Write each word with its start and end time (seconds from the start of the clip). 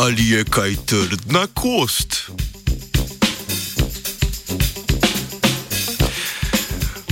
Ali 0.00 0.28
je 0.28 0.44
kaj 0.44 0.76
trdna 0.86 1.46
kost? 1.54 2.30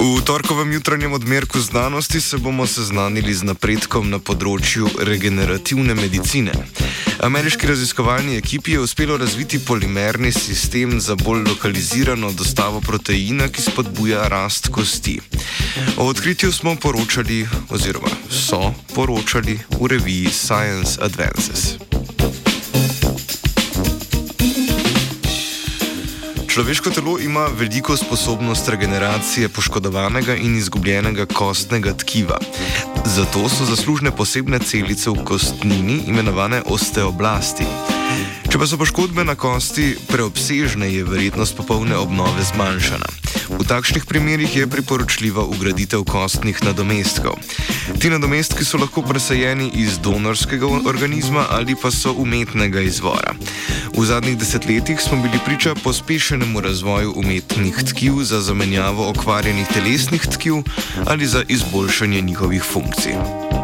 V 0.00 0.24
torkovem 0.24 0.72
jutranjem 0.72 1.12
odmerku 1.12 1.60
znanosti 1.60 2.20
se 2.20 2.38
bomo 2.38 2.66
seznanili 2.66 3.34
z 3.34 3.44
napredkom 3.44 4.08
na 4.08 4.16
področju 4.16 4.88
regenerativne 4.96 5.92
medicine. 5.94 6.56
Ameriški 7.20 7.68
raziskovalni 7.68 8.38
ekipi 8.40 8.78
je 8.78 8.80
uspelo 8.80 9.20
razviti 9.20 9.60
polimerni 9.60 10.32
sistem 10.32 11.00
za 11.04 11.20
bolj 11.20 11.44
lokalizirano 11.50 12.32
dostavo 12.32 12.80
proteina, 12.80 13.52
ki 13.52 13.66
spodbuja 13.68 14.24
rast 14.32 14.72
kosti. 14.72 15.18
O 16.00 16.08
odkritju 16.08 16.48
smo 16.52 16.78
poročali, 16.80 17.44
oziroma 17.68 18.16
so 18.32 18.72
poročali 18.96 19.60
v 19.76 19.94
reviji 19.96 20.32
Science 20.32 20.96
Advances. 20.96 21.89
Človeško 26.50 26.90
telo 26.90 27.18
ima 27.18 27.46
veliko 27.46 27.96
sposobnost 27.96 28.68
regeneracije 28.68 29.48
poškodovanega 29.48 30.34
in 30.34 30.56
izgubljenega 30.56 31.26
kostnega 31.26 31.94
tkiva. 31.94 32.38
Zato 33.06 33.48
so 33.48 33.64
zaslužne 33.64 34.10
posebne 34.10 34.58
celice 34.58 35.10
v 35.10 35.24
kostnini, 35.24 36.02
imenovane 36.06 36.62
osteoblasti. 36.66 37.64
Če 38.50 38.58
pa 38.58 38.66
so 38.66 38.80
poškodbe 38.82 39.24
na 39.24 39.38
kosti 39.38 39.94
preobsežne, 40.10 40.90
je 40.90 41.06
verjetnost 41.06 41.54
popolne 41.56 41.94
obnove 41.96 42.42
zmanjšana. 42.42 43.19
V 43.50 43.66
takšnih 43.66 44.06
primerjih 44.06 44.56
je 44.56 44.66
priporočljiva 44.66 45.42
ugraditev 45.42 46.04
kostnih 46.06 46.54
nadomestkov. 46.62 47.34
Ti 47.98 48.10
nadomestki 48.10 48.64
so 48.64 48.78
lahko 48.78 49.02
presajeni 49.02 49.70
iz 49.74 49.98
donorskega 49.98 50.66
organizma 50.86 51.46
ali 51.50 51.74
pa 51.74 51.90
so 51.90 52.14
umetnega 52.14 52.80
izvora. 52.80 53.34
V 53.96 54.04
zadnjih 54.06 54.38
desetletjih 54.38 55.00
smo 55.00 55.22
bili 55.22 55.38
priča 55.44 55.74
pospešenemu 55.74 56.60
razvoju 56.60 57.12
umetnih 57.16 57.76
tkiv 57.90 58.22
za 58.22 58.40
zamenjavo 58.40 59.08
okvarjenih 59.10 59.66
telesnih 59.74 60.22
tkiv 60.22 60.62
ali 61.06 61.26
za 61.26 61.42
izboljšanje 61.48 62.20
njihovih 62.20 62.62
funkcij. 62.62 63.59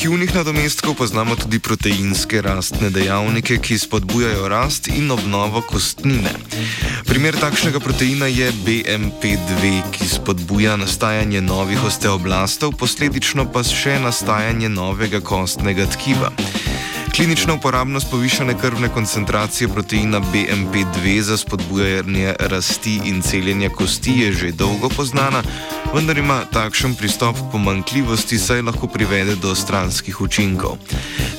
Tkivnih 0.00 0.32
nadomestkov 0.32 0.96
poznamo 0.96 1.36
tudi 1.36 1.60
proteinske 1.60 2.40
rastne 2.40 2.88
dejavnike, 2.88 3.58
ki 3.60 3.76
spodbujajo 3.76 4.48
rast 4.48 4.88
in 4.88 5.12
obnovo 5.12 5.60
kostnine. 5.60 6.32
Primer 7.04 7.36
takšnega 7.36 7.84
proteina 7.84 8.24
je 8.24 8.48
BMP2, 8.64 9.92
ki 9.92 10.08
spodbuja 10.08 10.80
nastajanje 10.80 11.44
novih 11.44 11.84
osteoblastov, 11.84 12.80
posledično 12.80 13.44
pa 13.52 13.60
še 13.60 14.00
nastajanje 14.00 14.72
novega 14.72 15.20
kostnega 15.20 15.84
tkiva. 15.92 16.32
Klinična 17.20 17.54
uporabnost 17.54 18.10
povišane 18.10 18.54
krvne 18.60 18.88
koncentracije 18.88 19.68
proteina 19.68 20.20
BMP2 20.20 21.20
za 21.20 21.36
spodbujanje 21.36 22.34
rasti 22.38 23.00
in 23.04 23.22
celjenja 23.22 23.68
kosti 23.68 24.10
je 24.10 24.32
že 24.32 24.52
dolgo 24.52 24.88
poznana, 24.88 25.42
vendar 25.94 26.18
ima 26.18 26.44
takšen 26.52 26.94
pristop 26.94 27.36
pomankljivosti, 27.52 28.38
saj 28.38 28.62
lahko 28.62 28.86
privede 28.86 29.36
do 29.36 29.54
stranskih 29.54 30.20
učinkov. 30.20 30.78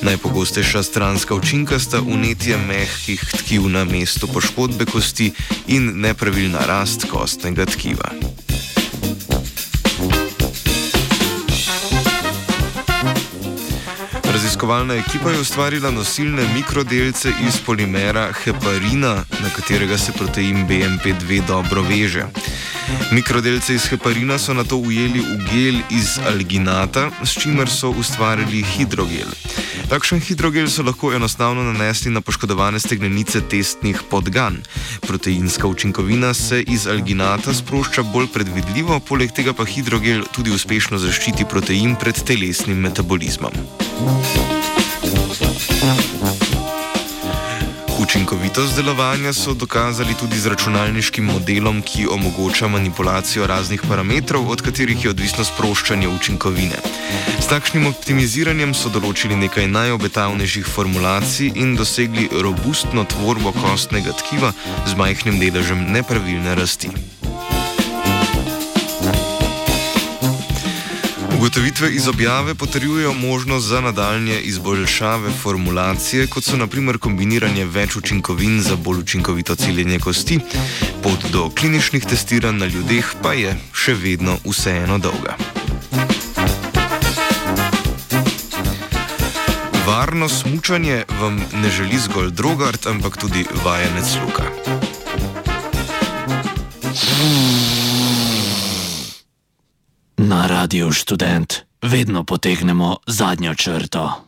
Najpogostejša 0.02 0.82
stranska 0.82 1.34
učinka 1.34 1.78
sta 1.78 2.00
unetje 2.00 2.56
mehkih 2.56 3.24
tkiv 3.38 3.68
na 3.68 3.84
mestu 3.84 4.28
poškodbe 4.28 4.84
kosti 4.84 5.32
in 5.66 5.92
nepravilna 6.00 6.58
rast 6.66 7.10
kostnega 7.10 7.66
tkiva. 7.66 8.10
Raziskovalna 14.62 14.94
ekipa 14.94 15.30
je 15.30 15.40
ustvarila 15.40 15.90
nosilne 15.90 16.42
mikrodelce 16.54 17.32
iz 17.48 17.56
polimera 17.66 18.28
heparina, 18.32 19.14
na 19.14 19.48
katerega 19.56 19.98
se 19.98 20.12
protein 20.12 20.68
BMP2 20.68 21.46
dobro 21.46 21.82
veže. 21.82 22.26
Mikrodelce 23.10 23.74
iz 23.74 23.88
heparina 23.90 24.38
so 24.38 24.54
na 24.54 24.64
to 24.64 24.76
ujeli 24.76 25.18
v 25.18 25.38
gel 25.50 25.80
iz 25.90 26.14
alginata, 26.26 27.10
s 27.24 27.42
čimer 27.42 27.70
so 27.70 27.90
ustvarili 27.90 28.62
hidrogel. 28.62 29.34
Takšen 29.90 30.20
hidrogel 30.20 30.70
so 30.70 30.86
lahko 30.86 31.10
enostavno 31.12 31.66
nanesli 31.72 32.14
na 32.14 32.20
poškodovane 32.20 32.78
stegnenice 32.80 33.40
testnih 33.40 34.02
podgan. 34.10 34.62
Proteinska 35.00 35.66
učinkovina 35.66 36.34
se 36.34 36.62
iz 36.62 36.86
alginata 36.86 37.54
sprošča 37.54 38.02
bolj 38.02 38.30
predvidljivo, 38.32 39.00
poleg 39.00 39.34
tega 39.34 39.52
pa 39.52 39.64
hidrogel 39.64 40.22
tudi 40.32 40.54
uspešno 40.54 40.98
zaščiti 40.98 41.50
protein 41.50 41.96
pred 41.96 42.22
telesnim 42.22 42.78
metabolizmom. 42.78 43.52
Učinkovitost 48.12 48.76
delovanja 48.76 49.32
so 49.32 49.54
dokazali 49.54 50.14
tudi 50.20 50.36
z 50.38 50.46
računalniškim 50.46 51.24
modelom, 51.24 51.78
ki 51.82 52.06
omogoča 52.12 52.68
manipulacijo 52.68 53.46
raznih 53.46 53.82
parametrov, 53.88 54.50
od 54.50 54.60
katerih 54.62 55.04
je 55.04 55.10
odvisno 55.10 55.44
sproščanje 55.44 56.08
učinkovine. 56.08 56.76
S 57.40 57.48
takšnim 57.48 57.88
optimiziranjem 57.88 58.74
so 58.76 58.92
določili 58.92 59.40
nekaj 59.46 59.64
najobetavnejših 59.78 60.68
formulacij 60.74 61.56
in 61.56 61.72
dosegli 61.80 62.28
robustno 62.44 63.08
tvorbo 63.08 63.56
kostnega 63.56 64.12
tkiva 64.20 64.52
z 64.84 65.00
majhnim 65.00 65.40
deležem 65.40 65.88
nepravilne 65.96 66.60
rasti. 66.60 66.92
Ugotovitve 71.42 71.94
iz 71.94 72.08
objave 72.08 72.54
potrjujejo 72.54 73.12
možnost 73.12 73.66
za 73.66 73.80
nadaljne 73.80 74.40
izboljšave 74.40 75.30
formulacije, 75.42 76.26
kot 76.26 76.44
so 76.44 76.56
naprimer 76.56 76.98
kombiniranje 76.98 77.64
več 77.64 77.96
učinkovin 77.96 78.60
za 78.62 78.76
bolj 78.76 79.00
učinkovito 79.00 79.54
celjenje 79.54 79.98
kosti, 79.98 80.38
pot 81.02 81.26
do 81.32 81.50
kliničnih 81.50 82.06
testiranj 82.06 82.62
na 82.62 82.66
ljudeh 82.66 83.10
pa 83.22 83.32
je 83.32 83.56
še 83.74 83.94
vedno 83.94 84.38
vseeno 84.46 84.98
dolga. 85.02 85.34
Varno 89.86 90.28
smučanje 90.28 91.04
vam 91.20 91.42
ne 91.52 91.70
želi 91.70 91.98
zgolj 91.98 92.30
drogart, 92.30 92.86
ampak 92.86 93.16
tudi 93.16 93.46
vajenec 93.64 94.14
luka. 94.22 94.46
Na 100.62 100.64
radiju 100.64 100.92
študent 100.92 101.54
vedno 101.82 102.24
potegnemo 102.24 102.96
zadnjo 103.06 103.54
črto. 103.54 104.24